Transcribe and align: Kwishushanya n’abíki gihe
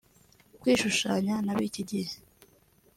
Kwishushanya 0.59 1.35
n’abíki 1.45 1.81
gihe 1.89 2.13